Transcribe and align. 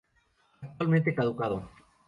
Actualmente 0.63 1.13
caducado. 1.13 1.69